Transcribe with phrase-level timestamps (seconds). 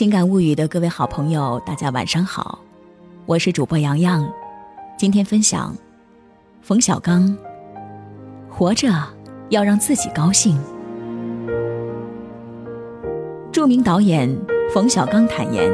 [0.00, 2.58] 情感物语的各位好朋友，大家晚上好，
[3.26, 4.26] 我是主播洋洋。
[4.96, 5.76] 今天分享
[6.62, 7.36] 冯小刚，
[8.48, 8.88] 活着
[9.50, 10.58] 要让自己高兴。
[13.52, 14.34] 著名导演
[14.72, 15.70] 冯小刚坦言，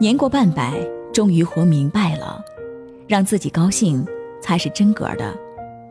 [0.00, 0.74] 年过半百，
[1.12, 2.44] 终于活明白了，
[3.06, 4.04] 让自己高兴
[4.42, 5.32] 才是真格的，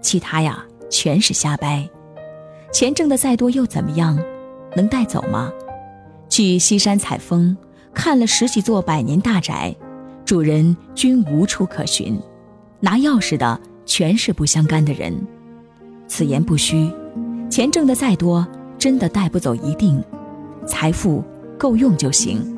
[0.01, 1.89] 其他呀全是瞎掰。
[2.73, 4.19] 钱挣的再多又怎么样？
[4.75, 5.49] 能带走吗？
[6.33, 7.55] 去西山采风，
[7.93, 9.71] 看了十几座百年大宅，
[10.25, 12.19] 主人均无处可寻，
[12.79, 15.15] 拿钥匙的全是不相干的人。
[16.07, 16.91] 此言不虚，
[17.51, 18.47] 钱挣的再多，
[18.79, 20.03] 真的带不走一定，
[20.65, 21.23] 财富
[21.55, 22.57] 够用就行。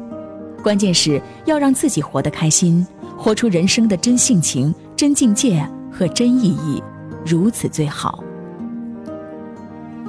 [0.63, 6.81] 关键是要让自己活得开心，活出人生的真性情、真境界和真意义，
[7.25, 8.23] 如此最好。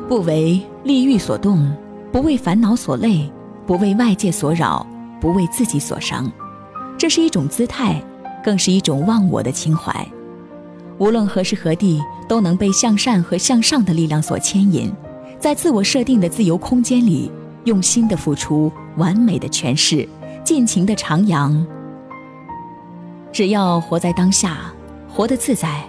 [0.09, 1.69] 不为利欲所动，
[2.13, 3.29] 不为烦恼所累。
[3.67, 4.87] 不为外界所扰，
[5.21, 6.31] 不为自己所伤，
[6.97, 8.01] 这是一种姿态，
[8.45, 9.93] 更是一种忘我的情怀。
[10.99, 14.93] 无论何时何地，都能被向善和向上的力量所牵引，
[15.41, 17.31] 在自我设定的自由空间里，
[17.65, 20.09] 用心的付出，完美的诠释，
[20.45, 21.67] 尽情的徜徉。
[23.33, 24.73] 只要活在当下，
[25.13, 25.83] 活得自在，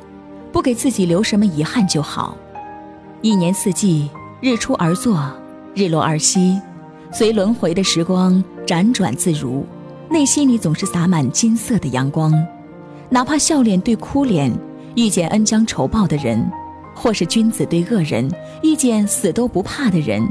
[0.52, 2.36] 不给自己留什么遗憾就好。
[3.22, 4.10] 一年四季，
[4.42, 5.32] 日出而作，
[5.74, 6.60] 日落而息。
[7.12, 9.66] 随轮回的时光辗转自如，
[10.10, 12.34] 内心里总是洒满金色的阳光。
[13.10, 14.52] 哪怕笑脸对哭脸，
[14.96, 16.46] 遇见恩将仇报的人，
[16.94, 18.30] 或是君子对恶人，
[18.62, 20.28] 遇见死都不怕的人，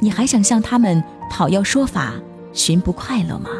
[0.00, 2.14] 你还想向他们讨要说法，
[2.52, 3.50] 寻不快乐吗？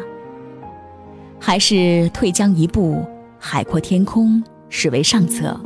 [1.39, 3.03] 还是退将一步，
[3.39, 5.59] 海阔天空，视为上策。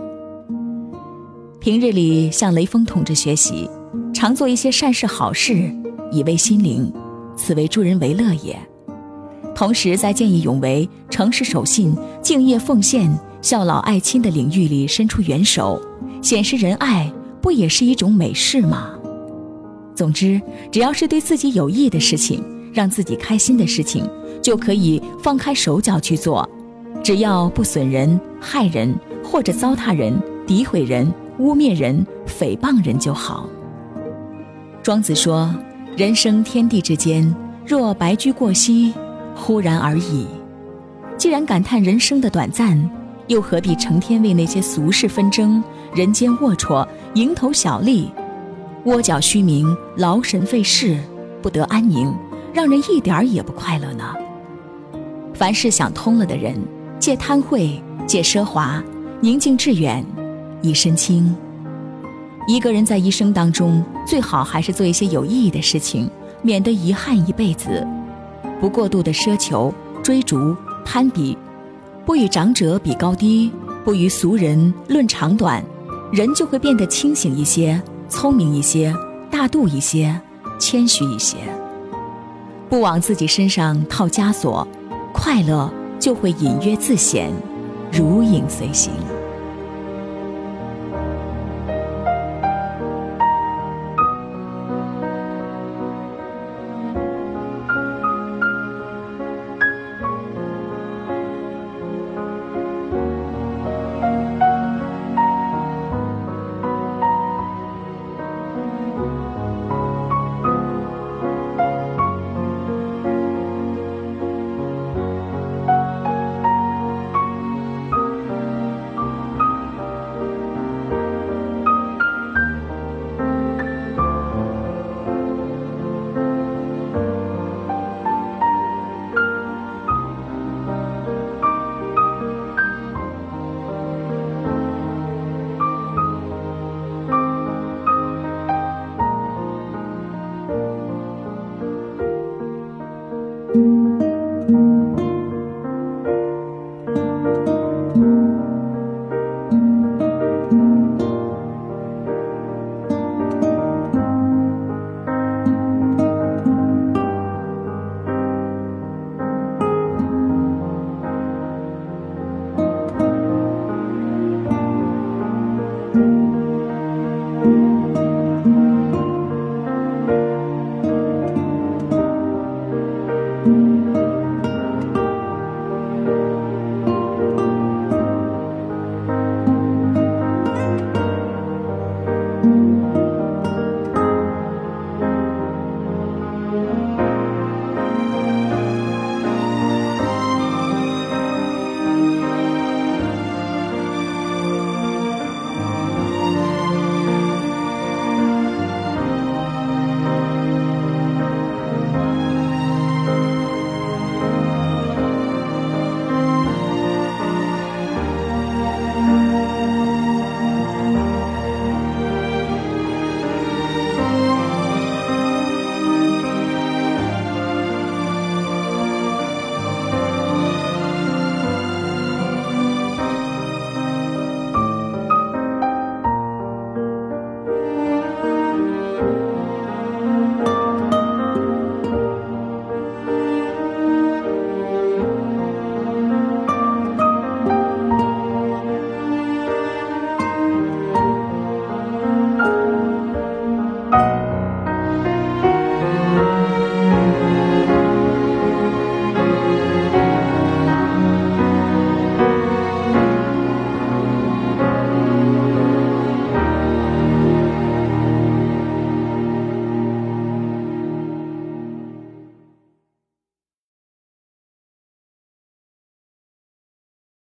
[1.59, 3.67] 平日里向雷锋同志学习，
[4.13, 5.73] 常做一些善事好事。
[6.13, 6.93] 以慰心灵，
[7.35, 8.55] 此为助人为乐也。
[9.55, 15.81] 同时，在见义勇为、诚实守信、敬业奉献、孝老爱亲的领域里伸出援手，
[16.21, 18.91] 显示仁爱，不也是一种美事吗？
[19.95, 20.41] 总之，
[20.71, 24.09] 只要是对自己有益的事情，让自己开心的事情，
[24.41, 26.47] 就可以放开手脚去做，
[27.03, 33.47] 只要不损人、害人，或者糟蹋人、诋毁人、污蔑人、诽谤人就好。
[34.81, 35.53] 庄子说。
[35.95, 37.23] 人生天地之间，
[37.67, 38.91] 若白驹过隙，
[39.35, 40.25] 忽然而已。
[41.17, 42.89] 既然感叹人生的短暂，
[43.27, 48.11] 又何必成天为那些俗事纷争、人间龌龊、蝇头小利、
[48.85, 50.97] 窝角虚名、劳神费事，
[51.43, 52.11] 不得安宁，
[52.51, 54.03] 让人一点儿也不快乐呢？
[55.35, 56.59] 凡事想通了的人，
[56.97, 58.83] 戒贪秽，戒奢华，
[59.21, 60.03] 宁静致远，
[60.63, 61.35] 一身轻。
[62.45, 66.09] 一个人在一生当中，最好还是做一些有意义的事情，
[66.41, 67.87] 免得遗憾一辈子。
[68.59, 69.73] 不过度的奢求、
[70.03, 71.37] 追逐、攀比，
[72.05, 73.49] 不与长者比高低，
[73.85, 75.63] 不与俗人论长短，
[76.11, 78.93] 人就会变得清醒一些、聪明一些、
[79.31, 80.19] 大度一些、
[80.59, 81.37] 谦虚一些。
[82.69, 84.67] 不往自己身上套枷锁，
[85.13, 87.31] 快乐就会隐约自显，
[87.91, 88.91] 如影随形。